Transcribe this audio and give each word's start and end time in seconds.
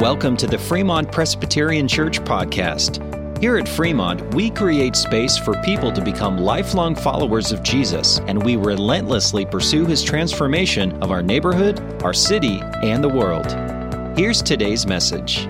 Welcome 0.00 0.36
to 0.38 0.48
the 0.48 0.58
Fremont 0.58 1.12
Presbyterian 1.12 1.86
Church 1.86 2.20
podcast. 2.20 2.98
Here 3.38 3.56
at 3.56 3.68
Fremont, 3.68 4.34
we 4.34 4.50
create 4.50 4.96
space 4.96 5.38
for 5.38 5.54
people 5.62 5.92
to 5.92 6.02
become 6.02 6.36
lifelong 6.36 6.96
followers 6.96 7.52
of 7.52 7.62
Jesus, 7.62 8.18
and 8.26 8.42
we 8.42 8.56
relentlessly 8.56 9.46
pursue 9.46 9.86
his 9.86 10.02
transformation 10.02 11.00
of 11.00 11.12
our 11.12 11.22
neighborhood, 11.22 11.80
our 12.02 12.12
city, 12.12 12.58
and 12.82 13.04
the 13.04 13.08
world. 13.08 13.46
Here's 14.18 14.42
today's 14.42 14.84
message. 14.84 15.44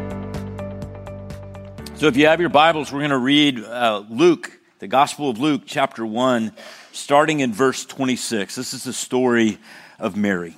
So, 1.96 2.06
if 2.06 2.14
you 2.14 2.26
have 2.26 2.38
your 2.38 2.50
Bibles, 2.50 2.92
we're 2.92 3.00
going 3.00 3.12
to 3.12 3.16
read 3.16 3.60
uh, 3.60 4.04
Luke, 4.10 4.60
the 4.78 4.88
Gospel 4.88 5.30
of 5.30 5.38
Luke, 5.38 5.62
chapter 5.64 6.04
1, 6.04 6.52
starting 6.92 7.40
in 7.40 7.54
verse 7.54 7.86
26. 7.86 8.56
This 8.56 8.74
is 8.74 8.84
the 8.84 8.92
story 8.92 9.56
of 9.98 10.18
Mary. 10.18 10.54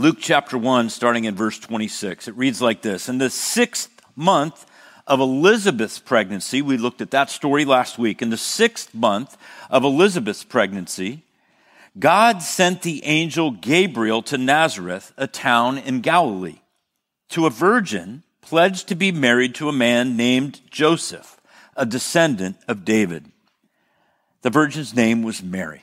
Luke 0.00 0.16
chapter 0.18 0.56
1, 0.56 0.88
starting 0.88 1.24
in 1.24 1.34
verse 1.34 1.58
26. 1.58 2.26
It 2.26 2.34
reads 2.34 2.62
like 2.62 2.80
this 2.80 3.06
In 3.06 3.18
the 3.18 3.28
sixth 3.28 3.90
month 4.16 4.64
of 5.06 5.20
Elizabeth's 5.20 5.98
pregnancy, 5.98 6.62
we 6.62 6.78
looked 6.78 7.02
at 7.02 7.10
that 7.10 7.28
story 7.28 7.66
last 7.66 7.98
week. 7.98 8.22
In 8.22 8.30
the 8.30 8.38
sixth 8.38 8.94
month 8.94 9.36
of 9.68 9.84
Elizabeth's 9.84 10.42
pregnancy, 10.42 11.22
God 11.98 12.40
sent 12.40 12.80
the 12.80 13.04
angel 13.04 13.50
Gabriel 13.50 14.22
to 14.22 14.38
Nazareth, 14.38 15.12
a 15.18 15.26
town 15.26 15.76
in 15.76 16.00
Galilee, 16.00 16.60
to 17.28 17.44
a 17.44 17.50
virgin 17.50 18.22
pledged 18.40 18.88
to 18.88 18.94
be 18.94 19.12
married 19.12 19.54
to 19.56 19.68
a 19.68 19.72
man 19.72 20.16
named 20.16 20.62
Joseph, 20.70 21.38
a 21.76 21.84
descendant 21.84 22.56
of 22.66 22.86
David. 22.86 23.30
The 24.40 24.48
virgin's 24.48 24.96
name 24.96 25.22
was 25.22 25.42
Mary. 25.42 25.82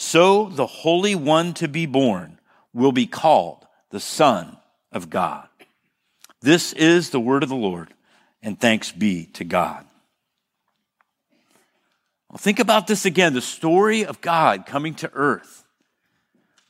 So 0.00 0.46
the 0.46 0.66
Holy 0.66 1.14
One 1.14 1.52
to 1.54 1.68
be 1.68 1.84
born 1.84 2.38
will 2.72 2.90
be 2.90 3.06
called 3.06 3.66
the 3.90 4.00
Son 4.00 4.56
of 4.90 5.10
God. 5.10 5.46
This 6.40 6.72
is 6.72 7.10
the 7.10 7.20
word 7.20 7.42
of 7.42 7.50
the 7.50 7.54
Lord, 7.54 7.92
and 8.42 8.58
thanks 8.58 8.92
be 8.92 9.26
to 9.34 9.44
God. 9.44 9.84
Well, 12.30 12.38
think 12.38 12.60
about 12.60 12.86
this 12.86 13.04
again. 13.04 13.34
The 13.34 13.42
story 13.42 14.06
of 14.06 14.22
God 14.22 14.64
coming 14.64 14.94
to 14.94 15.10
earth 15.12 15.64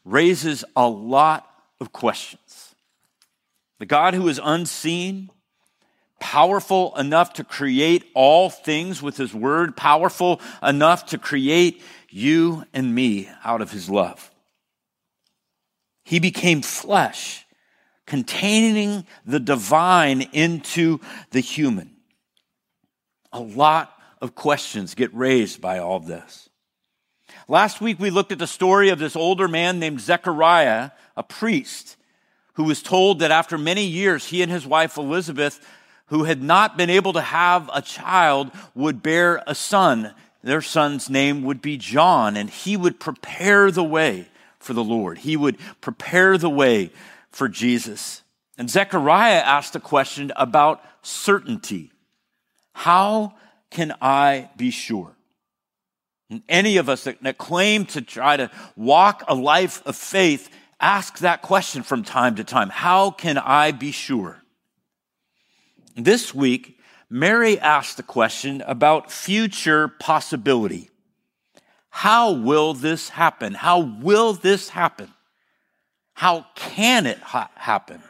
raises 0.04 0.64
a 0.74 0.88
lot 0.88 1.48
of 1.80 1.92
questions. 1.92 2.74
The 3.78 3.86
God 3.86 4.14
who 4.14 4.26
is 4.26 4.40
unseen, 4.42 5.30
powerful 6.18 6.96
enough 6.96 7.34
to 7.34 7.44
create 7.44 8.04
all 8.12 8.50
things 8.50 9.00
with 9.00 9.16
his 9.16 9.32
word, 9.32 9.76
powerful 9.76 10.40
enough 10.64 11.06
to 11.06 11.16
create 11.16 11.80
you 12.10 12.64
and 12.72 12.94
me 12.94 13.28
out 13.44 13.62
of 13.62 13.70
his 13.70 13.88
love. 13.88 14.30
He 16.04 16.18
became 16.18 16.62
flesh, 16.62 17.46
containing 18.06 19.06
the 19.24 19.40
divine 19.40 20.22
into 20.32 20.98
the 21.30 21.40
human. 21.40 21.96
A 23.32 23.40
lot 23.40 23.96
of 24.20 24.34
questions 24.34 24.94
get 24.94 25.14
raised 25.14 25.60
by 25.60 25.78
all 25.78 26.00
this. 26.00 26.48
Last 27.46 27.80
week, 27.80 27.98
we 27.98 28.10
looked 28.10 28.32
at 28.32 28.38
the 28.38 28.46
story 28.46 28.88
of 28.88 28.98
this 28.98 29.16
older 29.16 29.48
man 29.48 29.78
named 29.78 30.00
Zechariah, 30.00 30.90
a 31.16 31.22
priest, 31.22 31.96
who 32.54 32.64
was 32.64 32.82
told 32.82 33.20
that 33.20 33.30
after 33.30 33.56
many 33.56 33.86
years, 33.86 34.26
he 34.26 34.42
and 34.42 34.50
his 34.50 34.66
wife 34.66 34.96
Elizabeth, 34.96 35.64
who 36.06 36.24
had 36.24 36.42
not 36.42 36.76
been 36.76 36.90
able 36.90 37.12
to 37.12 37.20
have 37.20 37.70
a 37.72 37.80
child, 37.80 38.50
would 38.74 39.02
bear 39.02 39.42
a 39.46 39.54
son 39.54 40.12
their 40.42 40.62
son's 40.62 41.10
name 41.10 41.42
would 41.44 41.60
be 41.60 41.76
John, 41.76 42.36
and 42.36 42.48
he 42.48 42.76
would 42.76 42.98
prepare 42.98 43.70
the 43.70 43.84
way 43.84 44.28
for 44.58 44.72
the 44.72 44.84
Lord. 44.84 45.18
He 45.18 45.36
would 45.36 45.58
prepare 45.80 46.38
the 46.38 46.50
way 46.50 46.90
for 47.30 47.48
Jesus. 47.48 48.22
And 48.56 48.68
Zechariah 48.68 49.40
asked 49.40 49.76
a 49.76 49.80
question 49.80 50.32
about 50.36 50.82
certainty. 51.02 51.92
How 52.72 53.34
can 53.70 53.94
I 54.00 54.50
be 54.56 54.70
sure? 54.70 55.16
And 56.30 56.42
any 56.48 56.76
of 56.76 56.88
us 56.88 57.04
that, 57.04 57.22
that 57.22 57.38
claim 57.38 57.86
to 57.86 58.00
try 58.00 58.36
to 58.36 58.50
walk 58.76 59.24
a 59.28 59.34
life 59.34 59.82
of 59.84 59.96
faith 59.96 60.48
ask 60.80 61.18
that 61.18 61.42
question 61.42 61.82
from 61.82 62.02
time 62.02 62.36
to 62.36 62.44
time. 62.44 62.70
How 62.70 63.10
can 63.10 63.36
I 63.36 63.72
be 63.72 63.92
sure? 63.92 64.42
This 65.96 66.34
week, 66.34 66.78
Mary 67.10 67.58
asked 67.58 67.96
the 67.96 68.04
question 68.04 68.62
about 68.66 69.10
future 69.10 69.88
possibility. 69.88 70.90
How 71.90 72.30
will 72.30 72.72
this 72.72 73.08
happen? 73.08 73.54
How 73.54 73.80
will 73.80 74.32
this 74.32 74.68
happen? 74.68 75.12
How 76.14 76.46
can 76.54 77.06
it 77.06 77.18
ha- 77.18 77.50
happen? 77.56 78.00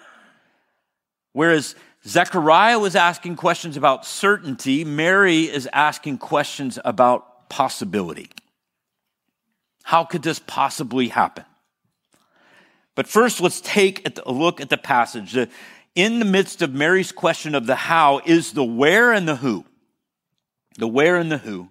Whereas 1.33 1.75
Zechariah 2.07 2.79
was 2.79 2.95
asking 2.95 3.37
questions 3.37 3.79
about 3.79 4.05
certainty, 4.05 4.85
Mary 4.85 5.45
is 5.45 5.67
asking 5.73 6.19
questions 6.19 6.79
about 6.85 7.49
possibility. 7.49 8.31
How 9.83 10.05
could 10.05 10.23
this 10.23 10.39
possibly 10.39 11.09
happen? 11.09 11.45
But 12.95 13.07
first, 13.07 13.41
let's 13.41 13.61
take 13.63 14.07
a 14.27 14.31
look 14.31 14.61
at 14.61 14.69
the 14.69 14.77
passage 14.77 15.33
in 15.95 16.19
the 16.19 16.25
midst 16.25 16.63
of 16.63 16.73
Mary's 16.73 17.13
question 17.13 17.55
of 17.55 17.67
the 17.67 17.75
how 17.75 18.21
is 18.25 18.53
the 18.53 18.65
where 18.65 19.13
and 19.13 19.27
the 19.27 19.37
who. 19.37 19.65
The 20.79 20.89
where 20.89 21.17
and 21.17 21.31
the 21.31 21.39
who. 21.39 21.71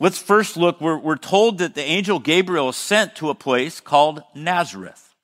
Let's 0.00 0.18
first 0.18 0.56
look, 0.56 0.80
we're, 0.80 0.98
we're 0.98 1.16
told 1.16 1.58
that 1.58 1.74
the 1.74 1.82
angel 1.82 2.18
Gabriel 2.20 2.68
is 2.68 2.76
sent 2.76 3.16
to 3.16 3.30
a 3.30 3.34
place 3.34 3.80
called 3.80 4.22
Nazareth. 4.34 5.14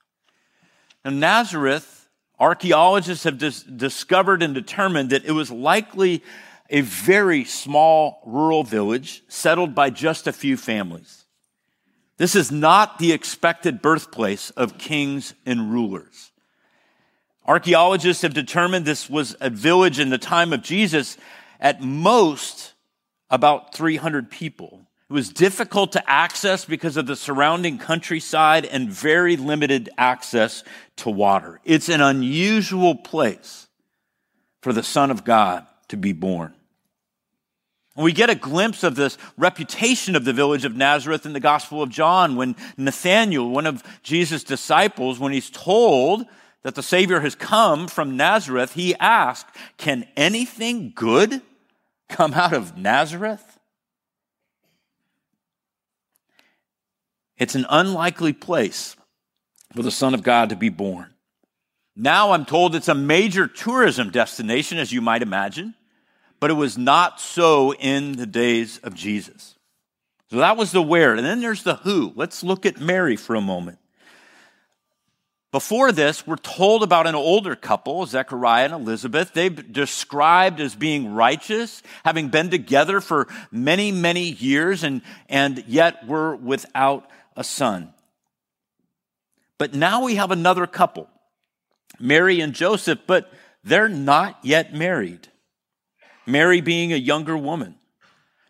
Now, 1.03 1.11
Nazareth, 1.11 2.09
archaeologists 2.39 3.23
have 3.23 3.37
dis- 3.37 3.63
discovered 3.63 4.43
and 4.43 4.53
determined 4.53 5.11
that 5.11 5.25
it 5.25 5.31
was 5.31 5.51
likely 5.51 6.23
a 6.69 6.81
very 6.81 7.45
small 7.45 8.21
rural 8.25 8.63
village 8.63 9.23
settled 9.27 9.75
by 9.75 9.89
just 9.89 10.27
a 10.27 10.33
few 10.33 10.57
families. 10.57 11.25
This 12.17 12.35
is 12.35 12.51
not 12.51 12.97
the 12.97 13.11
expected 13.11 13.81
birthplace 13.81 14.49
of 14.51 14.77
kings 14.77 15.35
and 15.45 15.71
rulers. 15.71 16.31
Archaeologists 17.45 18.23
have 18.23 18.33
determined 18.33 18.85
this 18.85 19.09
was 19.09 19.35
a 19.39 19.49
village 19.49 19.99
in 19.99 20.09
the 20.09 20.17
time 20.17 20.51
of 20.51 20.63
Jesus, 20.63 21.17
at 21.59 21.81
most 21.81 22.73
about 23.29 23.75
300 23.75 24.29
people. 24.29 24.85
It 25.09 25.13
was 25.13 25.29
difficult 25.29 25.91
to 25.91 26.09
access 26.09 26.65
because 26.65 26.97
of 26.97 27.05
the 27.05 27.15
surrounding 27.15 27.77
countryside 27.77 28.65
and 28.65 28.89
very 28.89 29.37
limited 29.37 29.89
access 29.97 30.63
to 30.97 31.11
water. 31.11 31.61
It's 31.63 31.89
an 31.89 32.01
unusual 32.01 32.95
place 32.95 33.67
for 34.61 34.73
the 34.73 34.81
Son 34.81 35.11
of 35.11 35.23
God 35.23 35.67
to 35.89 35.97
be 35.97 36.11
born. 36.11 36.55
We 37.95 38.11
get 38.11 38.31
a 38.31 38.35
glimpse 38.35 38.83
of 38.83 38.95
this 38.95 39.17
reputation 39.37 40.15
of 40.15 40.25
the 40.25 40.33
village 40.33 40.65
of 40.65 40.75
Nazareth 40.75 41.25
in 41.25 41.33
the 41.33 41.39
Gospel 41.39 41.81
of 41.81 41.89
John 41.89 42.35
when 42.35 42.55
Nathanael, 42.75 43.47
one 43.47 43.67
of 43.67 43.83
Jesus' 44.01 44.43
disciples, 44.43 45.19
when 45.19 45.31
he's 45.31 45.49
told 45.49 46.25
that 46.65 46.73
the 46.73 46.81
Savior 46.81 47.19
has 47.19 47.35
come 47.35 47.87
from 47.87 48.17
Nazareth, 48.17 48.73
he 48.73 48.95
asked, 48.95 49.45
Can 49.77 50.07
anything 50.17 50.93
good 50.95 51.43
come 52.09 52.33
out 52.33 52.53
of 52.53 52.75
Nazareth? 52.75 53.59
It's 57.37 57.53
an 57.53 57.67
unlikely 57.69 58.33
place 58.33 58.95
for 59.75 59.83
the 59.83 59.91
Son 59.91 60.15
of 60.15 60.23
God 60.23 60.49
to 60.49 60.55
be 60.55 60.69
born. 60.69 61.13
Now 61.95 62.31
I'm 62.31 62.45
told 62.45 62.73
it's 62.73 62.87
a 62.87 62.95
major 62.95 63.45
tourism 63.45 64.09
destination, 64.09 64.79
as 64.79 64.91
you 64.91 65.01
might 65.01 65.21
imagine, 65.21 65.75
but 66.39 66.49
it 66.49 66.55
was 66.55 66.79
not 66.79 67.19
so 67.19 67.75
in 67.75 68.13
the 68.13 68.25
days 68.25 68.79
of 68.79 68.95
Jesus. 68.95 69.53
So 70.31 70.37
that 70.37 70.57
was 70.57 70.71
the 70.71 70.81
where. 70.81 71.13
And 71.13 71.23
then 71.23 71.41
there's 71.41 71.61
the 71.61 71.75
who. 71.75 72.11
Let's 72.15 72.43
look 72.43 72.65
at 72.65 72.81
Mary 72.81 73.17
for 73.17 73.35
a 73.35 73.41
moment. 73.41 73.77
Before 75.55 75.93
this, 75.93 76.27
we're 76.27 76.35
told 76.35 76.83
about 76.83 77.07
an 77.07 77.15
older 77.15 77.55
couple, 77.55 78.05
Zechariah 78.05 78.65
and 78.65 78.73
Elizabeth. 78.73 79.31
They've 79.31 79.71
described 79.71 80.59
as 80.59 80.75
being 80.75 81.13
righteous, 81.13 81.81
having 82.03 82.27
been 82.27 82.49
together 82.49 82.99
for 82.99 83.29
many, 83.53 83.89
many 83.89 84.31
years, 84.31 84.83
and, 84.83 85.01
and 85.29 85.63
yet 85.65 86.05
were 86.05 86.35
without 86.35 87.09
a 87.37 87.43
son. 87.45 87.93
But 89.57 89.73
now 89.73 90.03
we 90.03 90.15
have 90.15 90.29
another 90.29 90.67
couple, 90.67 91.07
Mary 92.01 92.41
and 92.41 92.51
Joseph, 92.51 92.99
but 93.07 93.31
they're 93.63 93.87
not 93.87 94.37
yet 94.43 94.73
married. 94.73 95.29
Mary 96.25 96.59
being 96.59 96.91
a 96.91 96.97
younger 96.97 97.37
woman. 97.37 97.75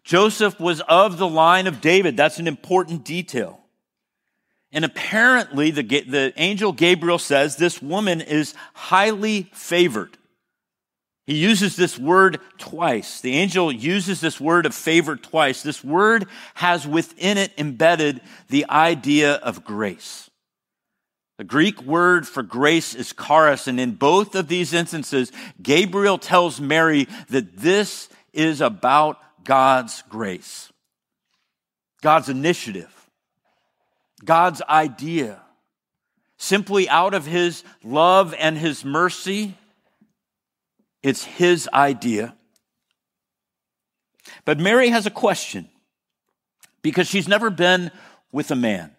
Joseph 0.04 0.60
was 0.60 0.82
of 0.82 1.20
the 1.20 1.28
line 1.28 1.68
of 1.68 1.82
David. 1.82 2.18
That's 2.18 2.40
an 2.40 2.48
important 2.48 3.06
detail. 3.06 3.62
And 4.76 4.84
apparently, 4.84 5.72
the, 5.72 5.84
the 5.84 6.34
angel 6.36 6.74
Gabriel 6.74 7.18
says 7.18 7.56
this 7.56 7.82
woman 7.82 8.20
is 8.20 8.54
highly 8.74 9.50
favored. 9.54 10.18
He 11.26 11.36
uses 11.38 11.78
this 11.78 11.98
word 11.98 12.42
twice. 12.58 13.22
The 13.22 13.36
angel 13.38 13.72
uses 13.72 14.20
this 14.20 14.40
word 14.40 14.66
of 14.66 14.76
favor 14.76 15.16
twice. 15.16 15.64
This 15.64 15.82
word 15.82 16.28
has 16.56 16.86
within 16.86 17.38
it 17.38 17.54
embedded 17.58 18.20
the 18.50 18.66
idea 18.70 19.36
of 19.36 19.64
grace. 19.64 20.30
The 21.38 21.46
Greek 21.46 21.82
word 21.82 22.28
for 22.28 22.44
grace 22.44 22.94
is 22.94 23.14
charis, 23.14 23.70
and 23.70 23.80
in 23.80 23.94
both 23.94 24.36
of 24.36 24.50
these 24.50 24.74
instances, 24.74 25.32
Gabriel 25.62 26.18
tells 26.18 26.60
Mary 26.60 27.08
that 27.30 27.56
this 27.58 28.10
is 28.34 28.60
about 28.60 29.20
God's 29.46 30.04
grace, 30.10 30.70
God's 32.02 32.28
initiative. 32.28 32.95
God's 34.26 34.62
idea. 34.64 35.42
Simply 36.38 36.90
out 36.90 37.14
of 37.14 37.26
his 37.26 37.64
love 37.84 38.36
and 38.38 38.58
his 38.58 38.84
mercy, 38.84 39.56
it's 41.02 41.24
his 41.24 41.70
idea. 41.74 42.36
But 44.44 44.60
Mary 44.60 44.90
has 44.90 45.06
a 45.06 45.12
question 45.12 45.70
because 46.82 47.08
she's 47.08 47.28
never 47.28 47.50
been 47.50 47.92
with 48.32 48.52
a 48.52 48.56
man. 48.56 48.92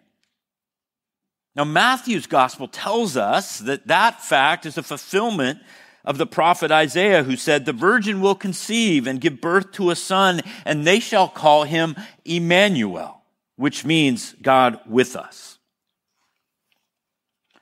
Now, 1.55 1.63
Matthew's 1.63 2.27
gospel 2.27 2.67
tells 2.67 3.17
us 3.17 3.59
that 3.59 3.87
that 3.87 4.21
fact 4.21 4.65
is 4.65 4.77
a 4.77 4.83
fulfillment 4.83 5.59
of 6.05 6.17
the 6.17 6.27
prophet 6.27 6.71
Isaiah, 6.71 7.23
who 7.23 7.35
said, 7.35 7.65
The 7.65 7.73
virgin 7.73 8.21
will 8.21 8.35
conceive 8.35 9.07
and 9.07 9.19
give 9.19 9.41
birth 9.41 9.73
to 9.73 9.89
a 9.89 9.95
son, 9.95 10.41
and 10.65 10.85
they 10.85 10.99
shall 10.99 11.27
call 11.27 11.63
him 11.63 11.95
Emmanuel 12.23 13.16
which 13.57 13.83
means 13.83 14.33
God 14.41 14.79
with 14.87 15.15
us. 15.15 15.57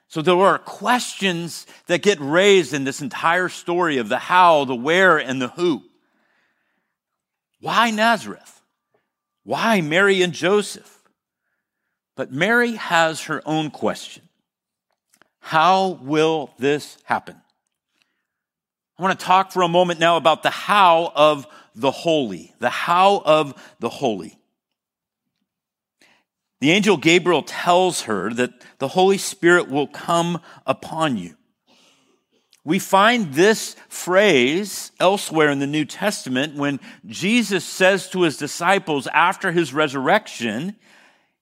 So 0.08 0.22
there 0.22 0.38
are 0.38 0.60
questions 0.60 1.66
that 1.88 2.02
get 2.02 2.20
raised 2.22 2.74
in 2.74 2.84
this 2.84 3.02
entire 3.02 3.50
story 3.50 3.98
of 3.98 4.08
the 4.08 4.20
how, 4.20 4.64
the 4.66 4.76
where, 4.76 5.18
and 5.18 5.42
the 5.42 5.50
who. 5.50 5.84
Why 7.60 7.90
Nazareth? 7.92 8.62
Why 9.44 9.82
Mary 9.82 10.22
and 10.22 10.32
Joseph? 10.32 11.02
But 12.16 12.32
Mary 12.32 12.74
has 12.74 13.24
her 13.24 13.42
own 13.46 13.72
question. 13.72 14.24
How 15.40 16.00
will 16.02 16.52
this 16.58 16.98
happen? 17.04 17.36
I 18.98 19.04
want 19.04 19.20
to 19.20 19.26
talk 19.26 19.52
for 19.52 19.62
a 19.62 19.68
moment 19.68 20.00
now 20.00 20.16
about 20.16 20.44
the 20.44 20.50
how 20.50 21.12
of 21.14 21.46
the 21.76 21.92
holy, 21.92 22.54
the 22.60 22.70
how 22.70 23.22
of 23.26 23.54
the 23.80 23.90
holy. 23.90 24.38
The 26.62 26.72
angel 26.72 26.98
Gabriel 26.98 27.44
tells 27.44 28.04
her 28.04 28.34
that 28.34 28.52
the 28.80 28.90
Holy 28.90 29.18
Spirit 29.18 29.70
will 29.70 29.88
come 29.88 30.42
upon 30.66 31.18
you. 31.18 31.36
We 32.64 32.80
find 32.80 33.34
this 33.34 33.76
phrase 33.90 34.92
elsewhere 35.00 35.52
in 35.52 35.60
the 35.60 35.68
New 35.68 35.86
Testament 35.86 36.56
when 36.56 36.80
Jesus 37.06 37.64
says 37.64 38.10
to 38.10 38.24
his 38.24 38.38
disciples 38.38 39.06
after 39.08 39.52
his 39.52 39.72
resurrection, 39.72 40.76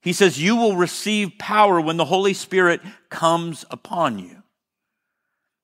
he 0.01 0.12
says, 0.12 0.42
You 0.42 0.57
will 0.57 0.75
receive 0.75 1.38
power 1.39 1.80
when 1.80 1.95
the 1.95 2.06
Holy 2.06 2.33
Spirit 2.33 2.81
comes 3.09 3.63
upon 3.71 4.19
you. 4.19 4.44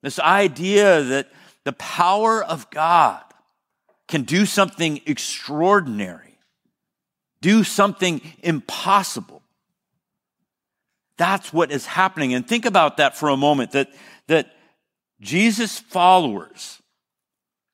This 0.02 0.18
idea 0.18 1.02
that 1.02 1.30
the 1.64 1.74
power 1.74 2.42
of 2.42 2.70
God 2.70 3.22
can 4.08 4.22
do 4.22 4.46
something 4.46 5.02
extraordinary, 5.04 6.29
do 7.40 7.64
something 7.64 8.20
impossible. 8.42 9.42
That's 11.16 11.52
what 11.52 11.70
is 11.70 11.86
happening. 11.86 12.34
And 12.34 12.46
think 12.46 12.64
about 12.64 12.96
that 12.96 13.16
for 13.16 13.28
a 13.28 13.36
moment 13.36 13.72
that, 13.72 13.90
that 14.26 14.50
Jesus' 15.20 15.78
followers 15.78 16.80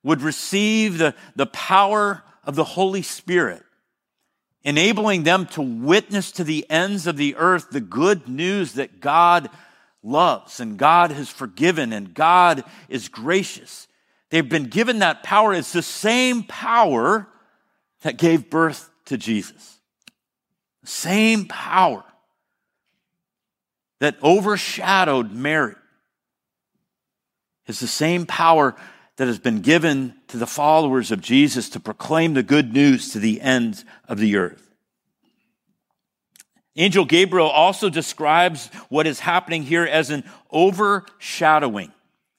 would 0.02 0.22
receive 0.22 0.98
the, 0.98 1.14
the 1.34 1.46
power 1.46 2.22
of 2.44 2.54
the 2.54 2.64
Holy 2.64 3.02
Spirit, 3.02 3.62
enabling 4.62 5.24
them 5.24 5.46
to 5.46 5.62
witness 5.62 6.32
to 6.32 6.44
the 6.44 6.68
ends 6.70 7.06
of 7.06 7.16
the 7.16 7.36
earth 7.36 7.70
the 7.70 7.80
good 7.80 8.28
news 8.28 8.74
that 8.74 9.00
God 9.00 9.48
loves 10.02 10.60
and 10.60 10.78
God 10.78 11.10
has 11.10 11.28
forgiven 11.28 11.92
and 11.92 12.14
God 12.14 12.64
is 12.88 13.08
gracious. 13.08 13.88
They've 14.30 14.48
been 14.48 14.66
given 14.66 15.00
that 15.00 15.22
power. 15.22 15.52
It's 15.54 15.72
the 15.72 15.82
same 15.82 16.44
power 16.44 17.28
that 18.02 18.18
gave 18.18 18.50
birth 18.50 18.90
to 19.06 19.16
Jesus. 19.16 19.80
The 20.82 20.88
same 20.88 21.46
power 21.46 22.04
that 24.00 24.22
overshadowed 24.22 25.32
Mary 25.32 25.74
is 27.66 27.80
the 27.80 27.86
same 27.86 28.26
power 28.26 28.76
that 29.16 29.26
has 29.26 29.38
been 29.38 29.60
given 29.60 30.14
to 30.28 30.36
the 30.36 30.46
followers 30.46 31.10
of 31.10 31.20
Jesus 31.20 31.70
to 31.70 31.80
proclaim 31.80 32.34
the 32.34 32.42
good 32.42 32.72
news 32.72 33.10
to 33.12 33.18
the 33.18 33.40
ends 33.40 33.84
of 34.06 34.18
the 34.18 34.36
earth. 34.36 34.62
Angel 36.76 37.06
Gabriel 37.06 37.48
also 37.48 37.88
describes 37.88 38.66
what 38.90 39.06
is 39.06 39.20
happening 39.20 39.62
here 39.62 39.84
as 39.84 40.10
an 40.10 40.24
overshadowing. 40.52 41.90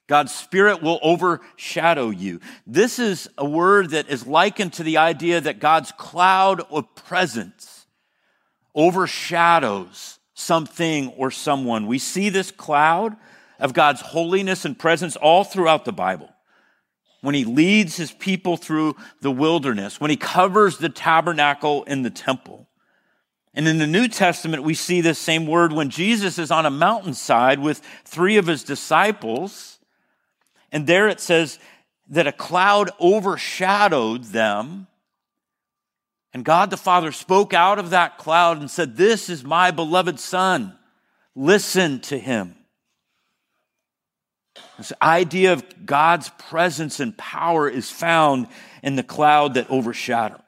God's 0.07 0.33
Spirit 0.33 0.81
will 0.81 0.99
overshadow 1.01 2.09
you. 2.09 2.39
This 2.65 2.97
is 2.97 3.29
a 3.37 3.45
word 3.45 3.89
that 3.89 4.09
is 4.09 4.25
likened 4.25 4.73
to 4.73 4.83
the 4.83 4.97
idea 4.97 5.41
that 5.41 5.59
God's 5.59 5.91
cloud 5.91 6.61
of 6.71 6.95
presence 6.95 7.85
overshadows 8.73 10.19
something 10.33 11.09
or 11.17 11.31
someone. 11.31 11.87
We 11.87 11.99
see 11.99 12.29
this 12.29 12.51
cloud 12.51 13.17
of 13.59 13.73
God's 13.73 14.01
holiness 14.01 14.65
and 14.65 14.77
presence 14.77 15.15
all 15.15 15.43
throughout 15.43 15.83
the 15.83 15.91
Bible. 15.91 16.29
When 17.21 17.35
he 17.35 17.43
leads 17.43 17.97
his 17.97 18.11
people 18.11 18.55
through 18.55 18.95
the 19.21 19.31
wilderness, 19.31 19.99
when 19.99 20.11
he 20.11 20.17
covers 20.17 20.77
the 20.77 20.89
tabernacle 20.89 21.83
in 21.83 22.03
the 22.03 22.11
temple. 22.11 22.67
And 23.53 23.67
in 23.67 23.79
the 23.79 23.87
New 23.87 24.07
Testament, 24.07 24.61
we 24.61 24.75
see 24.75 25.01
this 25.01 25.17
same 25.17 25.47
word 25.47 25.73
when 25.73 25.89
Jesus 25.89 26.37
is 26.37 26.51
on 26.51 26.67
a 26.67 26.69
mountainside 26.69 27.59
with 27.59 27.81
three 28.05 28.37
of 28.37 28.45
his 28.45 28.63
disciples. 28.63 29.76
And 30.71 30.85
there 30.85 31.07
it 31.07 31.19
says 31.19 31.59
that 32.09 32.27
a 32.27 32.31
cloud 32.31 32.91
overshadowed 32.99 34.25
them 34.25 34.87
and 36.37 36.45
God 36.45 36.69
the 36.69 36.77
Father 36.77 37.11
spoke 37.11 37.55
out 37.55 37.79
of 37.79 37.89
that 37.89 38.19
cloud 38.19 38.59
and 38.59 38.69
said, 38.69 38.95
This 38.95 39.27
is 39.27 39.43
my 39.43 39.71
beloved 39.71 40.19
Son. 40.19 40.77
Listen 41.33 41.99
to 42.01 42.19
him. 42.19 42.55
This 44.77 44.93
idea 45.01 45.53
of 45.53 45.63
God's 45.83 46.29
presence 46.37 46.99
and 46.99 47.17
power 47.17 47.67
is 47.67 47.89
found 47.89 48.49
in 48.83 48.95
the 48.95 49.01
cloud 49.01 49.55
that 49.55 49.71
overshadows. 49.71 50.39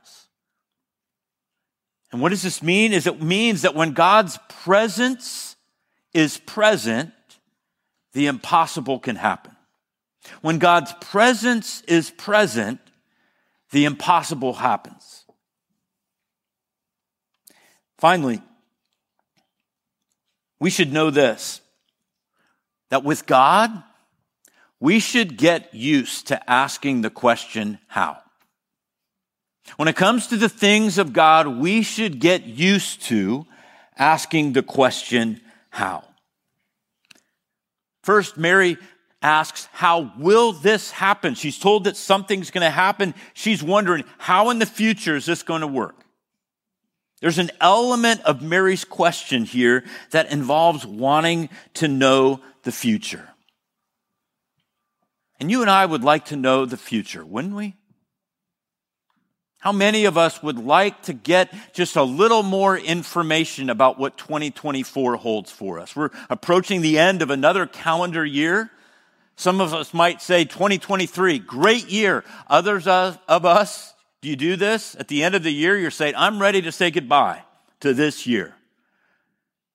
And 2.11 2.21
what 2.21 2.29
does 2.29 2.43
this 2.43 2.61
mean? 2.61 2.93
Is 2.93 3.07
it 3.07 3.23
means 3.23 3.63
that 3.63 3.73
when 3.73 3.93
God's 3.93 4.37
presence 4.47 5.55
is 6.13 6.37
present, 6.37 7.13
the 8.13 8.27
impossible 8.27 8.99
can 8.99 9.15
happen. 9.15 9.55
When 10.41 10.59
God's 10.59 10.93
presence 11.01 11.81
is 11.87 12.09
present, 12.09 12.79
the 13.71 13.85
impossible 13.85 14.53
happens. 14.53 15.25
Finally, 17.97 18.41
we 20.59 20.69
should 20.69 20.91
know 20.91 21.09
this 21.09 21.61
that 22.89 23.03
with 23.03 23.25
God, 23.27 23.83
we 24.79 24.99
should 24.99 25.37
get 25.37 25.73
used 25.73 26.27
to 26.27 26.49
asking 26.49 27.01
the 27.01 27.09
question, 27.09 27.77
how? 27.87 28.17
When 29.77 29.87
it 29.87 29.95
comes 29.95 30.27
to 30.27 30.37
the 30.37 30.49
things 30.49 30.97
of 30.97 31.13
God, 31.13 31.47
we 31.47 31.83
should 31.83 32.19
get 32.19 32.45
used 32.45 33.03
to 33.03 33.45
asking 33.97 34.53
the 34.53 34.63
question, 34.63 35.41
how? 35.69 36.03
First, 38.01 38.37
Mary 38.37 38.77
asks, 39.21 39.67
How 39.71 40.11
will 40.17 40.53
this 40.53 40.91
happen? 40.91 41.35
She's 41.35 41.59
told 41.59 41.83
that 41.83 41.97
something's 41.97 42.51
going 42.51 42.63
to 42.63 42.69
happen. 42.69 43.13
She's 43.33 43.63
wondering, 43.63 44.03
How 44.17 44.49
in 44.49 44.59
the 44.59 44.65
future 44.65 45.15
is 45.15 45.25
this 45.25 45.43
going 45.43 45.61
to 45.61 45.67
work? 45.67 45.95
There's 47.21 47.37
an 47.39 47.51
element 47.59 48.21
of 48.21 48.41
Mary's 48.41 48.85
question 48.85 49.43
here 49.43 49.83
that 50.11 50.31
involves 50.31 50.85
wanting 50.85 51.49
to 51.75 51.87
know 51.87 52.39
the 52.63 52.71
future. 52.71 53.27
And 55.39 55.51
you 55.51 55.61
and 55.61 55.69
I 55.69 55.85
would 55.85 56.03
like 56.03 56.25
to 56.25 56.35
know 56.35 56.65
the 56.65 56.77
future, 56.77 57.25
wouldn't 57.25 57.55
we? 57.55 57.75
How 59.59 59.73
many 59.73 60.05
of 60.05 60.17
us 60.17 60.41
would 60.41 60.57
like 60.57 61.03
to 61.03 61.13
get 61.13 61.53
just 61.73 61.97
a 61.97 62.03
little 62.03 62.43
more 62.43 62.77
information 62.77 63.69
about 63.69 63.99
what 63.99 64.17
2024 64.17 65.17
holds 65.17 65.51
for 65.51 65.79
us? 65.79 65.97
We're 65.97 66.11
approaching 66.29 66.81
the 66.81 66.97
end 66.97 67.21
of 67.21 67.29
another 67.29 67.65
calendar 67.65 68.25
year. 68.25 68.71
Some 69.39 69.61
of 69.61 69.73
us 69.73 69.93
might 69.93 70.21
say 70.21 70.43
2023, 70.43 71.39
great 71.39 71.87
year. 71.87 72.25
Others 72.49 72.87
of 72.87 73.45
us, 73.45 73.93
do 74.21 74.27
you 74.27 74.35
do 74.35 74.57
this? 74.57 74.97
At 74.99 75.07
the 75.07 75.23
end 75.23 75.33
of 75.33 75.43
the 75.43 75.49
year, 75.49 75.77
you're 75.77 75.91
saying, 75.91 76.13
I'm 76.17 76.41
ready 76.41 76.61
to 76.63 76.73
say 76.73 76.91
goodbye 76.91 77.43
to 77.79 77.93
this 77.93 78.27
year. 78.27 78.53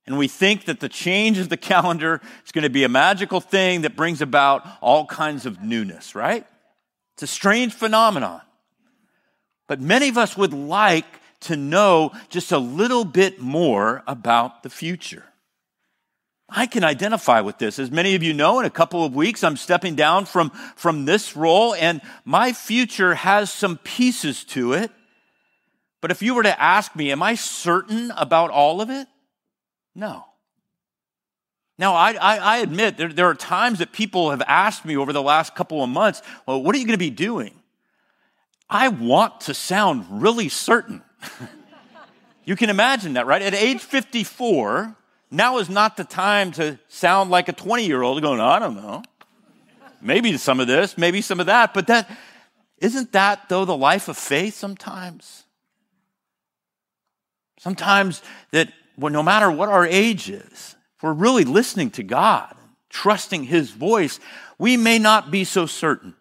And 0.06 0.18
we 0.18 0.28
think 0.28 0.66
that 0.66 0.80
the 0.80 0.88
change 0.90 1.38
of 1.38 1.48
the 1.48 1.56
calendar 1.56 2.20
is 2.44 2.52
going 2.52 2.64
to 2.64 2.68
be 2.68 2.84
a 2.84 2.90
magical 2.90 3.40
thing 3.40 3.80
that 3.80 3.96
brings 3.96 4.20
about 4.20 4.66
all 4.82 5.06
kinds 5.06 5.46
of 5.46 5.62
newness, 5.62 6.14
right? 6.14 6.46
It's 7.14 7.22
a 7.22 7.26
strange 7.26 7.72
phenomenon. 7.72 8.42
But 9.66 9.80
many 9.80 10.10
of 10.10 10.18
us 10.18 10.36
would 10.36 10.52
like 10.52 11.06
to 11.40 11.56
know 11.56 12.12
just 12.28 12.52
a 12.52 12.58
little 12.58 13.06
bit 13.06 13.40
more 13.40 14.02
about 14.06 14.62
the 14.62 14.68
future. 14.68 15.24
I 16.48 16.66
can 16.66 16.84
identify 16.84 17.40
with 17.40 17.58
this. 17.58 17.78
As 17.78 17.90
many 17.90 18.14
of 18.14 18.22
you 18.22 18.34
know, 18.34 18.60
in 18.60 18.66
a 18.66 18.70
couple 18.70 19.04
of 19.04 19.14
weeks, 19.14 19.42
I'm 19.42 19.56
stepping 19.56 19.94
down 19.94 20.26
from, 20.26 20.50
from 20.76 21.04
this 21.04 21.36
role, 21.36 21.74
and 21.74 22.00
my 22.24 22.52
future 22.52 23.14
has 23.14 23.50
some 23.50 23.78
pieces 23.78 24.44
to 24.44 24.74
it. 24.74 24.90
But 26.00 26.10
if 26.10 26.22
you 26.22 26.34
were 26.34 26.42
to 26.42 26.60
ask 26.60 26.94
me, 26.94 27.10
am 27.12 27.22
I 27.22 27.34
certain 27.34 28.10
about 28.10 28.50
all 28.50 28.82
of 28.82 28.90
it? 28.90 29.08
No. 29.94 30.24
Now, 31.78 31.94
I, 31.94 32.12
I, 32.12 32.36
I 32.36 32.56
admit 32.58 32.98
there, 32.98 33.08
there 33.08 33.26
are 33.26 33.34
times 33.34 33.78
that 33.78 33.92
people 33.92 34.30
have 34.30 34.42
asked 34.46 34.84
me 34.84 34.96
over 34.96 35.12
the 35.12 35.22
last 35.22 35.54
couple 35.54 35.82
of 35.82 35.88
months, 35.88 36.22
well, 36.46 36.62
what 36.62 36.74
are 36.74 36.78
you 36.78 36.84
going 36.84 36.92
to 36.92 36.98
be 36.98 37.10
doing? 37.10 37.54
I 38.68 38.88
want 38.88 39.42
to 39.42 39.54
sound 39.54 40.22
really 40.22 40.48
certain. 40.48 41.02
you 42.44 42.54
can 42.54 42.70
imagine 42.70 43.14
that, 43.14 43.26
right? 43.26 43.42
At 43.42 43.54
age 43.54 43.80
54, 43.80 44.94
now 45.34 45.58
is 45.58 45.68
not 45.68 45.96
the 45.96 46.04
time 46.04 46.52
to 46.52 46.78
sound 46.88 47.30
like 47.30 47.48
a 47.48 47.52
20 47.52 47.86
year 47.86 48.02
old 48.02 48.22
going, 48.22 48.40
I 48.40 48.58
don't 48.58 48.76
know. 48.76 49.02
Maybe 50.00 50.36
some 50.36 50.60
of 50.60 50.66
this, 50.66 50.98
maybe 50.98 51.20
some 51.20 51.40
of 51.40 51.46
that. 51.46 51.74
But 51.74 51.86
that 51.86 52.10
isn't 52.78 53.12
that, 53.12 53.48
though, 53.48 53.64
the 53.64 53.76
life 53.76 54.08
of 54.08 54.18
faith 54.18 54.54
sometimes? 54.54 55.44
Sometimes 57.58 58.20
that 58.50 58.72
well, 58.96 59.12
no 59.12 59.22
matter 59.22 59.50
what 59.50 59.68
our 59.68 59.86
age 59.86 60.30
is, 60.30 60.76
if 60.96 61.02
we're 61.02 61.12
really 61.12 61.44
listening 61.44 61.90
to 61.92 62.02
God, 62.02 62.54
trusting 62.90 63.44
His 63.44 63.70
voice, 63.70 64.20
we 64.58 64.76
may 64.76 64.98
not 64.98 65.30
be 65.30 65.44
so 65.44 65.66
certain 65.66 66.14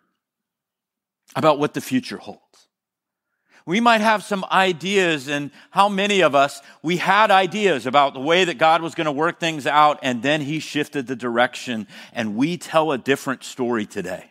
about 1.35 1.59
what 1.59 1.73
the 1.73 1.81
future 1.81 2.17
holds. 2.17 2.42
We 3.65 3.79
might 3.79 4.01
have 4.01 4.23
some 4.23 4.43
ideas, 4.51 5.29
and 5.29 5.49
how 5.71 5.87
many 5.87 6.21
of 6.21 6.35
us, 6.35 6.61
we 6.81 6.97
had 6.97 7.31
ideas 7.31 7.85
about 7.85 8.13
the 8.13 8.19
way 8.19 8.43
that 8.43 8.57
God 8.57 8.81
was 8.81 8.93
going 8.93 9.05
to 9.05 9.11
work 9.11 9.39
things 9.39 9.65
out, 9.65 9.99
and 10.03 10.21
then 10.21 10.41
He 10.41 10.59
shifted 10.59 11.07
the 11.07 11.15
direction, 11.15 11.87
and 12.11 12.35
we 12.35 12.57
tell 12.57 12.91
a 12.91 12.97
different 12.97 13.43
story 13.43 13.85
today. 13.85 14.25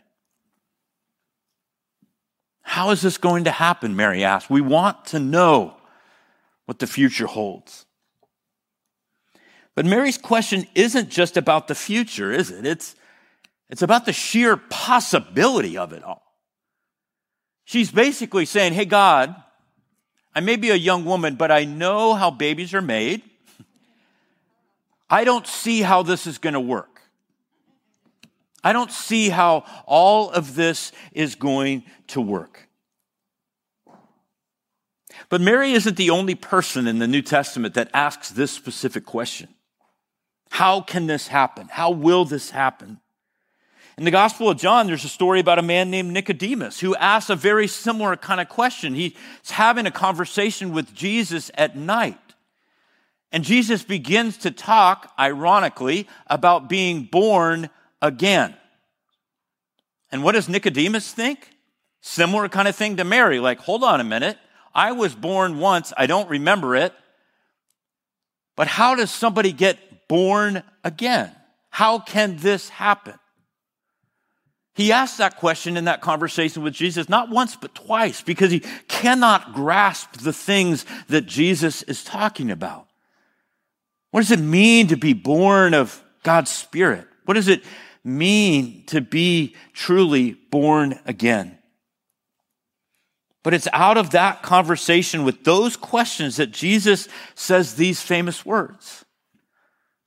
How 2.62 2.90
is 2.90 3.00
this 3.00 3.18
going 3.18 3.44
to 3.44 3.50
happen? 3.50 3.96
Mary 3.96 4.22
asked. 4.22 4.50
We 4.50 4.60
want 4.60 5.06
to 5.06 5.18
know 5.18 5.76
what 6.66 6.78
the 6.78 6.86
future 6.86 7.26
holds. 7.26 7.86
But 9.74 9.86
Mary's 9.86 10.18
question 10.18 10.66
isn't 10.74 11.08
just 11.08 11.36
about 11.36 11.68
the 11.68 11.74
future, 11.74 12.30
is 12.30 12.50
it? 12.50 12.66
It's, 12.66 12.94
it's 13.70 13.82
about 13.82 14.04
the 14.04 14.12
sheer 14.12 14.56
possibility 14.56 15.78
of 15.78 15.92
it 15.92 16.02
all. 16.02 16.31
She's 17.64 17.90
basically 17.90 18.44
saying, 18.44 18.74
Hey, 18.74 18.84
God, 18.84 19.34
I 20.34 20.40
may 20.40 20.56
be 20.56 20.70
a 20.70 20.76
young 20.76 21.04
woman, 21.04 21.36
but 21.36 21.50
I 21.50 21.64
know 21.64 22.14
how 22.14 22.30
babies 22.30 22.74
are 22.74 22.82
made. 22.82 23.22
I 25.10 25.24
don't 25.24 25.46
see 25.46 25.82
how 25.82 26.02
this 26.02 26.26
is 26.26 26.38
going 26.38 26.54
to 26.54 26.60
work. 26.60 27.02
I 28.64 28.72
don't 28.72 28.90
see 28.90 29.28
how 29.28 29.64
all 29.86 30.30
of 30.30 30.54
this 30.54 30.92
is 31.12 31.34
going 31.34 31.84
to 32.08 32.20
work. 32.20 32.68
But 35.28 35.40
Mary 35.40 35.72
isn't 35.72 35.96
the 35.96 36.10
only 36.10 36.34
person 36.34 36.86
in 36.86 36.98
the 36.98 37.08
New 37.08 37.22
Testament 37.22 37.74
that 37.74 37.90
asks 37.92 38.30
this 38.30 38.50
specific 38.50 39.04
question. 39.04 39.48
How 40.50 40.80
can 40.80 41.06
this 41.06 41.28
happen? 41.28 41.68
How 41.70 41.90
will 41.90 42.24
this 42.24 42.50
happen? 42.50 43.00
In 43.98 44.04
the 44.04 44.10
Gospel 44.10 44.48
of 44.48 44.58
John, 44.58 44.86
there's 44.86 45.04
a 45.04 45.08
story 45.08 45.38
about 45.40 45.58
a 45.58 45.62
man 45.62 45.90
named 45.90 46.12
Nicodemus 46.12 46.80
who 46.80 46.96
asks 46.96 47.28
a 47.28 47.36
very 47.36 47.66
similar 47.66 48.16
kind 48.16 48.40
of 48.40 48.48
question. 48.48 48.94
He's 48.94 49.14
having 49.50 49.86
a 49.86 49.90
conversation 49.90 50.72
with 50.72 50.94
Jesus 50.94 51.50
at 51.54 51.76
night. 51.76 52.18
And 53.30 53.44
Jesus 53.44 53.82
begins 53.82 54.38
to 54.38 54.50
talk, 54.50 55.12
ironically, 55.18 56.08
about 56.26 56.68
being 56.68 57.04
born 57.04 57.68
again. 58.00 58.54
And 60.10 60.22
what 60.22 60.32
does 60.32 60.48
Nicodemus 60.48 61.12
think? 61.12 61.50
Similar 62.00 62.48
kind 62.48 62.68
of 62.68 62.76
thing 62.76 62.96
to 62.96 63.04
Mary. 63.04 63.40
Like, 63.40 63.58
hold 63.60 63.84
on 63.84 64.00
a 64.00 64.04
minute. 64.04 64.38
I 64.74 64.92
was 64.92 65.14
born 65.14 65.58
once. 65.58 65.92
I 65.96 66.06
don't 66.06 66.28
remember 66.28 66.76
it. 66.76 66.92
But 68.56 68.68
how 68.68 68.94
does 68.94 69.10
somebody 69.10 69.52
get 69.52 70.08
born 70.08 70.62
again? 70.84 71.30
How 71.70 71.98
can 71.98 72.36
this 72.36 72.68
happen? 72.68 73.14
He 74.74 74.90
asked 74.90 75.18
that 75.18 75.36
question 75.36 75.76
in 75.76 75.84
that 75.84 76.00
conversation 76.00 76.62
with 76.62 76.72
Jesus 76.72 77.08
not 77.08 77.28
once, 77.28 77.56
but 77.56 77.74
twice 77.74 78.22
because 78.22 78.50
he 78.50 78.60
cannot 78.88 79.52
grasp 79.52 80.18
the 80.18 80.32
things 80.32 80.86
that 81.08 81.26
Jesus 81.26 81.82
is 81.82 82.02
talking 82.02 82.50
about. 82.50 82.86
What 84.12 84.20
does 84.20 84.30
it 84.30 84.40
mean 84.40 84.88
to 84.88 84.96
be 84.96 85.12
born 85.12 85.74
of 85.74 86.02
God's 86.22 86.50
Spirit? 86.50 87.06
What 87.26 87.34
does 87.34 87.48
it 87.48 87.62
mean 88.02 88.84
to 88.86 89.00
be 89.00 89.54
truly 89.74 90.32
born 90.32 90.98
again? 91.04 91.58
But 93.42 93.54
it's 93.54 93.68
out 93.72 93.98
of 93.98 94.10
that 94.10 94.42
conversation 94.42 95.24
with 95.24 95.44
those 95.44 95.76
questions 95.76 96.36
that 96.36 96.52
Jesus 96.52 97.08
says 97.34 97.74
these 97.74 98.00
famous 98.00 98.46
words 98.46 99.04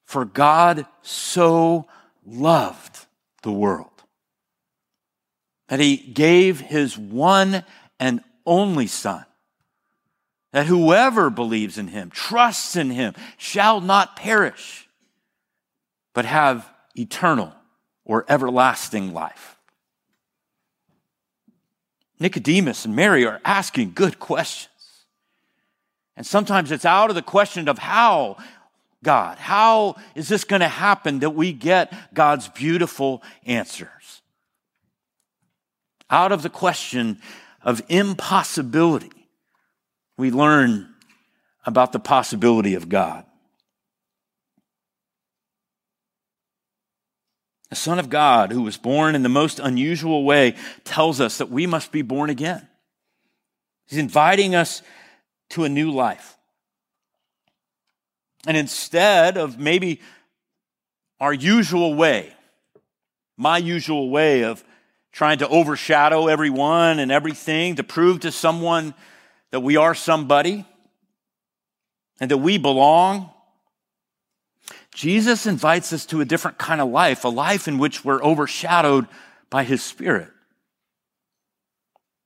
for 0.06 0.26
God 0.26 0.86
so 1.02 1.88
loved 2.26 3.06
the 3.44 3.52
world 3.52 3.95
that 5.68 5.80
he 5.80 5.98
gave 5.98 6.60
his 6.60 6.98
one 6.98 7.64
and 8.00 8.22
only 8.46 8.88
Son, 8.88 9.26
that 10.52 10.68
whoever 10.68 11.30
believes 11.30 11.78
in 11.78 11.88
him, 11.88 12.10
trusts 12.10 12.76
in 12.76 12.90
him, 12.90 13.14
shall 13.38 13.82
not 13.82 14.16
perish, 14.16 14.88
but 16.14 16.26
have 16.26 16.70
eternal 16.96 17.54
or 18.04 18.26
everlasting 18.30 19.14
life. 19.14 19.58
Nicodemus 22.20 22.86
and 22.86 22.96
Mary 22.96 23.26
are 23.26 23.42
asking 23.44 23.92
good 23.94 24.20
questions. 24.20 24.72
And 26.16 26.26
sometimes 26.26 26.72
it's 26.72 26.86
out 26.86 27.10
of 27.10 27.16
the 27.16 27.22
question 27.22 27.68
of 27.68 27.78
how 27.78 28.38
God? 29.04 29.38
How 29.38 29.96
is 30.16 30.28
this 30.28 30.44
going 30.44 30.62
to 30.62 30.68
happen 30.68 31.20
that 31.20 31.30
we 31.30 31.54
get 31.54 31.94
God's 32.14 32.50
beautiful 32.50 33.22
answers? 33.46 34.22
Out 36.10 36.32
of 36.32 36.44
the 36.44 36.50
question 36.50 37.20
of 37.62 37.82
impossibility, 37.90 39.12
we 40.18 40.32
learn 40.32 40.94
about 41.66 41.92
the 41.92 42.00
possibility 42.00 42.76
of 42.76 42.90
God. 42.90 43.26
The 47.70 47.76
Son 47.76 47.98
of 47.98 48.10
God, 48.10 48.52
who 48.52 48.62
was 48.62 48.78
born 48.78 49.16
in 49.16 49.24
the 49.24 49.30
most 49.30 49.60
unusual 49.60 50.24
way, 50.24 50.56
tells 50.84 51.20
us 51.20 51.40
that 51.40 51.50
we 51.50 51.66
must 51.66 51.92
be 51.92 52.04
born 52.04 52.30
again. 52.30 52.68
He's 53.88 54.00
inviting 54.00 54.56
us 54.56 54.82
to 55.50 55.64
a 55.64 55.70
new 55.70 55.92
life. 55.92 56.38
And 58.48 58.56
instead 58.56 59.38
of 59.38 59.58
maybe 59.58 60.02
our 61.20 61.34
usual 61.34 61.96
way, 61.96 62.32
my 63.38 63.58
usual 63.58 64.10
way 64.10 64.44
of 64.44 64.64
trying 65.16 65.38
to 65.38 65.48
overshadow 65.48 66.28
everyone 66.28 67.00
and 67.00 67.10
everything 67.10 67.76
to 67.78 67.84
prove 67.86 68.20
to 68.20 68.34
someone 68.34 68.94
that 69.52 69.62
we 69.62 69.78
are 69.78 69.96
somebody 69.96 70.66
and 72.20 72.30
that 72.30 72.40
we 72.40 72.58
belong, 72.58 73.30
Jesus 74.94 75.46
invites 75.46 75.94
us 75.94 76.06
to 76.08 76.20
a 76.20 76.26
different 76.26 76.58
kind 76.58 76.82
of 76.82 76.90
life, 76.90 77.24
a 77.24 77.30
life 77.30 77.66
in 77.70 77.78
which 77.78 78.04
we're 78.04 78.22
overshadowed 78.22 79.08
by 79.50 79.64
his 79.64 79.82
spirit. 79.82 80.28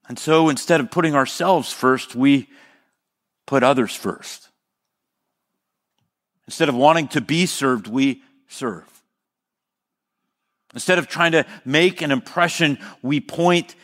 And 0.08 0.18
so 0.18 0.50
instead 0.50 0.80
of 0.80 0.90
putting 0.90 1.14
ourselves 1.14 1.72
first, 1.72 2.16
we 2.16 2.50
put 3.46 3.62
others 3.62 3.96
first. 3.96 4.50
Instead 6.48 6.70
of 6.70 6.76
wanting 6.76 7.08
to 7.10 7.22
be 7.22 7.46
served, 7.46 7.86
we 7.86 8.24
serve. 8.48 8.99
Instead 10.74 11.00
of 11.00 11.08
trying 11.08 11.32
to 11.32 11.46
make 11.66 12.02
an 12.02 12.12
impression, 12.12 12.78
we 13.02 13.20
point 13.20 13.76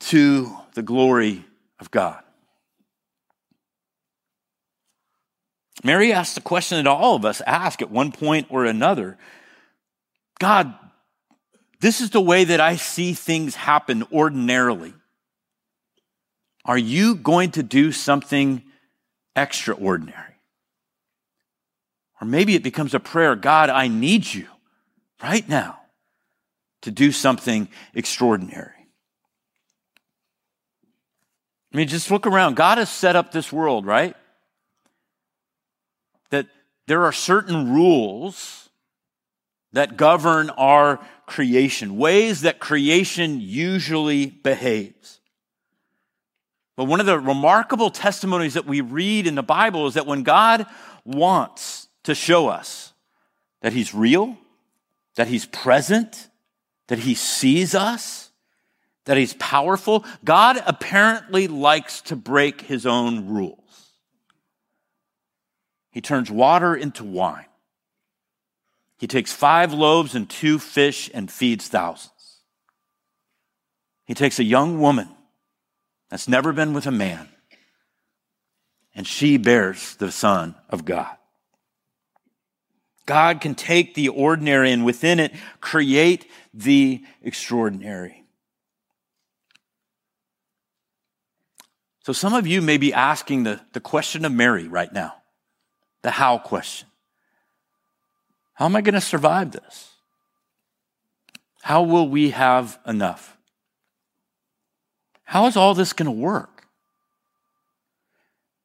to 0.00 0.56
the 0.74 0.82
glory 0.82 1.44
of 1.78 1.90
God. 1.90 2.22
Mary 5.84 6.12
asked 6.12 6.36
a 6.36 6.40
question 6.40 6.78
that 6.78 6.90
all 6.90 7.14
of 7.14 7.24
us 7.24 7.40
ask 7.46 7.80
at 7.80 7.90
one 7.90 8.10
point 8.10 8.46
or 8.50 8.64
another 8.64 9.18
God, 10.38 10.74
this 11.80 12.00
is 12.00 12.10
the 12.10 12.20
way 12.20 12.44
that 12.44 12.60
I 12.60 12.76
see 12.76 13.14
things 13.14 13.54
happen 13.54 14.04
ordinarily. 14.12 14.92
Are 16.64 16.76
you 16.76 17.14
going 17.14 17.52
to 17.52 17.62
do 17.62 17.92
something 17.92 18.62
extraordinary? 19.34 20.34
Or 22.20 22.26
maybe 22.26 22.54
it 22.54 22.62
becomes 22.62 22.92
a 22.92 23.00
prayer 23.00 23.36
God, 23.36 23.70
I 23.70 23.88
need 23.88 24.26
you 24.26 24.48
right 25.22 25.48
now 25.48 25.78
to 26.86 26.92
do 26.92 27.10
something 27.10 27.68
extraordinary. 27.94 28.86
I 31.74 31.76
mean, 31.76 31.88
just 31.88 32.12
look 32.12 32.28
around. 32.28 32.54
God 32.54 32.78
has 32.78 32.88
set 32.88 33.16
up 33.16 33.32
this 33.32 33.52
world, 33.52 33.84
right? 33.84 34.14
That 36.30 36.46
there 36.86 37.02
are 37.02 37.10
certain 37.10 37.74
rules 37.74 38.68
that 39.72 39.96
govern 39.96 40.50
our 40.50 41.04
creation, 41.26 41.96
ways 41.96 42.42
that 42.42 42.60
creation 42.60 43.40
usually 43.40 44.26
behaves. 44.26 45.18
But 46.76 46.84
one 46.84 47.00
of 47.00 47.06
the 47.06 47.18
remarkable 47.18 47.90
testimonies 47.90 48.54
that 48.54 48.64
we 48.64 48.80
read 48.80 49.26
in 49.26 49.34
the 49.34 49.42
Bible 49.42 49.88
is 49.88 49.94
that 49.94 50.06
when 50.06 50.22
God 50.22 50.66
wants 51.04 51.88
to 52.04 52.14
show 52.14 52.46
us 52.46 52.92
that 53.62 53.72
He's 53.72 53.92
real, 53.92 54.38
that 55.16 55.26
He's 55.26 55.46
present, 55.46 56.28
that 56.88 57.00
He 57.00 57.14
sees 57.14 57.74
us, 57.74 58.30
that 59.04 59.16
He's 59.16 59.34
powerful, 59.34 60.04
God 60.24 60.62
apparently 60.66 61.48
likes 61.48 62.00
to 62.02 62.16
break 62.16 62.62
His 62.62 62.86
own 62.86 63.28
rules. 63.28 63.92
He 65.90 66.00
turns 66.00 66.30
water 66.30 66.74
into 66.74 67.04
wine. 67.04 67.46
He 68.98 69.06
takes 69.06 69.32
five 69.32 69.72
loaves 69.72 70.14
and 70.14 70.28
two 70.28 70.58
fish 70.58 71.10
and 71.12 71.30
feeds 71.30 71.68
thousands. 71.68 72.12
He 74.04 74.14
takes 74.14 74.38
a 74.38 74.44
young 74.44 74.80
woman 74.80 75.08
that's 76.08 76.28
never 76.28 76.52
been 76.52 76.72
with 76.72 76.86
a 76.86 76.92
man, 76.92 77.28
and 78.94 79.06
she 79.06 79.36
bears 79.36 79.96
the 79.96 80.12
Son 80.12 80.54
of 80.70 80.84
God. 80.84 81.16
God 83.06 83.40
can 83.40 83.54
take 83.54 83.94
the 83.94 84.08
ordinary 84.08 84.72
and 84.72 84.84
within 84.84 85.20
it 85.20 85.32
create 85.60 86.28
the 86.52 87.02
extraordinary. 87.22 88.24
So, 92.02 92.12
some 92.12 92.34
of 92.34 92.46
you 92.46 92.62
may 92.62 92.76
be 92.76 92.92
asking 92.92 93.44
the, 93.44 93.60
the 93.72 93.80
question 93.80 94.24
of 94.24 94.32
Mary 94.32 94.68
right 94.68 94.92
now 94.92 95.14
the 96.02 96.12
how 96.12 96.38
question. 96.38 96.86
How 98.54 98.66
am 98.66 98.76
I 98.76 98.80
going 98.80 98.94
to 98.94 99.00
survive 99.00 99.50
this? 99.50 99.90
How 101.62 101.82
will 101.82 102.08
we 102.08 102.30
have 102.30 102.78
enough? 102.86 103.36
How 105.24 105.46
is 105.46 105.56
all 105.56 105.74
this 105.74 105.92
going 105.92 106.06
to 106.06 106.12
work? 106.12 106.68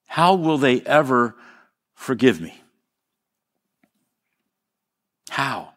How 0.06 0.36
will 0.36 0.60
they 0.60 0.82
ever 0.82 1.36
forgive 1.96 2.40
me? 2.40 2.61
How? 5.32 5.70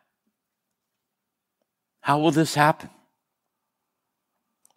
How 2.00 2.18
will 2.18 2.32
this 2.32 2.56
happen? 2.56 2.90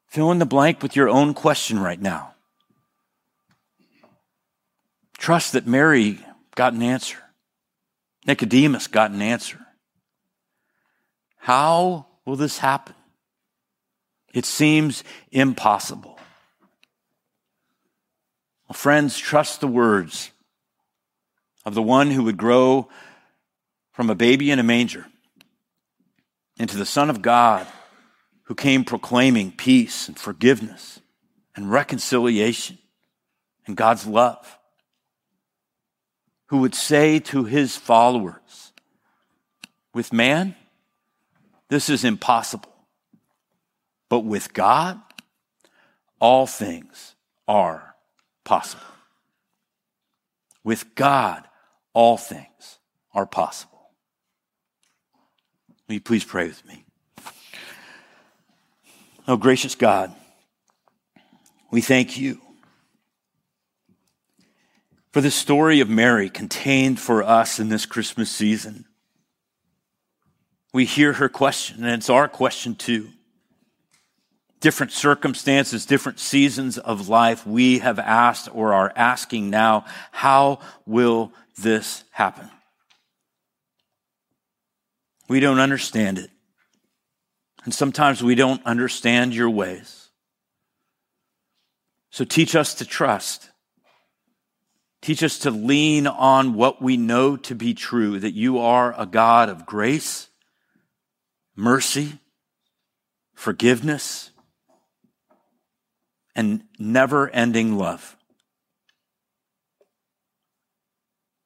Fill 0.05 0.31
in 0.31 0.37
the 0.37 0.45
blank 0.45 0.83
with 0.83 0.95
your 0.95 1.09
own 1.09 1.33
question 1.33 1.79
right 1.79 1.99
now. 1.99 2.35
Trust 5.17 5.53
that 5.53 5.65
Mary 5.65 6.19
got 6.53 6.73
an 6.73 6.83
answer. 6.83 7.17
Nicodemus 8.27 8.85
got 8.85 9.09
an 9.09 9.23
answer. 9.23 9.57
How 11.37 12.05
will 12.23 12.35
this 12.35 12.59
happen? 12.59 12.93
It 14.31 14.45
seems 14.45 15.03
impossible. 15.31 16.19
Well, 18.69 18.75
friends, 18.75 19.17
trust 19.17 19.59
the 19.59 19.67
words 19.67 20.29
of 21.65 21.73
the 21.73 21.81
one 21.81 22.11
who 22.11 22.25
would 22.25 22.37
grow 22.37 22.89
from 23.97 24.11
a 24.11 24.15
baby 24.15 24.51
in 24.51 24.59
a 24.59 24.63
manger 24.63 25.07
into 26.59 26.77
the 26.77 26.85
Son 26.85 27.09
of 27.09 27.23
God 27.23 27.65
who 28.43 28.53
came 28.53 28.83
proclaiming 28.83 29.51
peace 29.51 30.07
and 30.07 30.19
forgiveness 30.19 30.99
and 31.55 31.71
reconciliation 31.71 32.77
and 33.65 33.75
God's 33.75 34.05
love 34.05 34.59
who 36.49 36.59
would 36.59 36.75
say 36.75 37.17
to 37.17 37.45
his 37.45 37.75
followers, 37.75 38.71
with 39.95 40.13
man, 40.13 40.53
this 41.69 41.89
is 41.89 42.03
impossible. 42.03 42.75
But 44.09 44.19
with 44.19 44.53
God, 44.53 45.01
all 46.21 46.45
things 46.45 47.15
are 47.47 47.95
possible. 48.43 48.83
With 50.63 50.93
God, 50.93 51.47
all 51.93 52.17
things 52.17 52.77
are 53.15 53.25
possible. 53.25 53.76
Will 55.87 55.95
you 55.95 56.01
please 56.01 56.25
pray 56.25 56.47
with 56.47 56.65
me? 56.65 56.83
Oh, 59.27 59.37
gracious 59.37 59.75
God, 59.75 60.13
we 61.71 61.81
thank 61.81 62.17
you 62.17 62.39
for 65.11 65.21
the 65.21 65.31
story 65.31 65.79
of 65.79 65.89
Mary 65.89 66.29
contained 66.29 66.99
for 66.99 67.23
us 67.23 67.59
in 67.59 67.69
this 67.69 67.85
Christmas 67.85 68.29
season. 68.29 68.85
We 70.73 70.85
hear 70.85 71.13
her 71.13 71.29
question, 71.29 71.83
and 71.83 71.93
it's 71.93 72.09
our 72.09 72.27
question 72.27 72.75
too. 72.75 73.09
Different 74.59 74.91
circumstances, 74.91 75.85
different 75.85 76.19
seasons 76.19 76.77
of 76.77 77.07
life, 77.07 77.47
we 77.47 77.79
have 77.79 77.99
asked 77.99 78.49
or 78.53 78.73
are 78.73 78.91
asking 78.95 79.49
now, 79.49 79.85
how 80.11 80.59
will 80.85 81.31
this 81.57 82.03
happen? 82.11 82.49
We 85.27 85.39
don't 85.39 85.59
understand 85.59 86.17
it. 86.17 86.29
And 87.63 87.73
sometimes 87.73 88.23
we 88.23 88.35
don't 88.35 88.65
understand 88.65 89.35
your 89.35 89.49
ways. 89.49 90.09
So 92.09 92.23
teach 92.23 92.55
us 92.55 92.75
to 92.75 92.85
trust 92.85 93.49
Teach 95.01 95.23
us 95.23 95.39
to 95.39 95.51
lean 95.51 96.07
on 96.07 96.53
what 96.53 96.81
we 96.81 96.97
know 96.97 97.37
to 97.37 97.55
be 97.55 97.73
true 97.73 98.19
that 98.19 98.33
you 98.33 98.59
are 98.59 98.93
a 98.97 99.05
God 99.05 99.49
of 99.49 99.65
grace, 99.65 100.27
mercy, 101.55 102.19
forgiveness, 103.33 104.31
and 106.35 106.63
never 106.79 107.29
ending 107.29 107.77
love. 107.77 108.17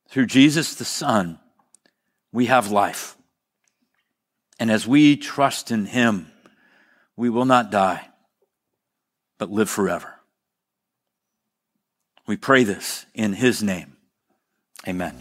Through 0.09 0.25
Jesus 0.25 0.75
the 0.75 0.85
Son, 0.85 1.39
we 2.31 2.47
have 2.47 2.71
life. 2.71 3.15
And 4.61 4.69
as 4.69 4.85
we 4.85 5.17
trust 5.17 5.71
in 5.71 5.87
Him, 5.87 6.31
we 7.17 7.31
will 7.31 7.45
not 7.45 7.71
die, 7.71 8.09
but 9.39 9.49
live 9.49 9.71
forever. 9.71 10.19
We 12.27 12.37
pray 12.37 12.63
this 12.63 13.07
in 13.15 13.33
His 13.33 13.63
name. 13.63 13.97
Amen. 14.87 15.15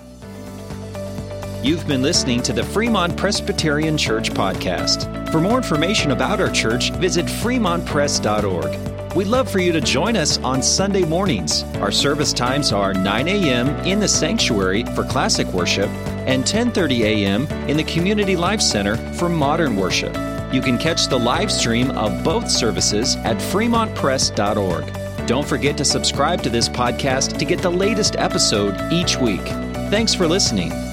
You've 1.62 1.88
been 1.88 2.02
listening 2.02 2.42
to 2.42 2.52
the 2.52 2.62
Fremont 2.62 3.16
Presbyterian 3.16 3.96
Church 3.96 4.28
podcast. 4.30 5.32
For 5.32 5.40
more 5.40 5.56
information 5.56 6.10
about 6.10 6.38
our 6.38 6.50
church, 6.50 6.90
visit 6.92 7.24
fremontpres.org. 7.24 9.16
We'd 9.16 9.26
love 9.26 9.50
for 9.50 9.58
you 9.58 9.72
to 9.72 9.80
join 9.80 10.18
us 10.18 10.36
on 10.40 10.62
Sunday 10.62 11.06
mornings. 11.06 11.62
Our 11.76 11.92
service 11.92 12.34
times 12.34 12.72
are 12.72 12.92
9 12.92 13.26
a.m. 13.26 13.68
in 13.86 14.00
the 14.00 14.08
sanctuary 14.08 14.84
for 14.94 15.02
classic 15.04 15.46
worship 15.46 15.88
and 16.30 16.44
10:30 16.44 17.00
a.m. 17.00 17.46
in 17.68 17.76
the 17.76 17.84
Community 17.84 18.36
Life 18.36 18.60
Center 18.60 18.96
for 19.14 19.28
modern 19.28 19.76
worship. 19.76 20.16
You 20.52 20.60
can 20.60 20.78
catch 20.78 21.08
the 21.08 21.18
live 21.18 21.50
stream 21.50 21.90
of 21.90 22.24
both 22.24 22.50
services 22.50 23.16
at 23.16 23.36
fremontpres.org. 23.36 25.26
Don't 25.26 25.46
forget 25.46 25.76
to 25.76 25.84
subscribe 25.84 26.42
to 26.42 26.50
this 26.50 26.68
podcast 26.68 27.38
to 27.38 27.44
get 27.44 27.60
the 27.60 27.70
latest 27.70 28.16
episode 28.16 28.74
each 28.92 29.16
week. 29.16 29.44
Thanks 29.90 30.14
for 30.14 30.26
listening. 30.26 30.89